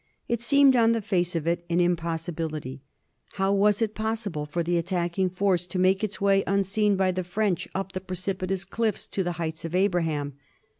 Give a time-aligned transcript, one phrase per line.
[0.27, 2.81] It seemed on the face of it an im possibility.
[3.33, 7.23] How was it possible for the attacking force to make its way unseen by the
[7.23, 10.33] French up the precipitous cliffs to the Heights of Abraham